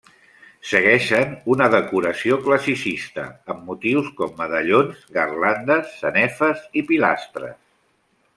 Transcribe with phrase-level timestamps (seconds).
[0.67, 7.57] Segueixen una decoració classicista amb motius com medallons, garlandes, sanefes i pilastres.